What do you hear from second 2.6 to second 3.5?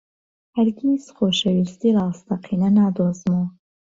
نادۆزمەوە.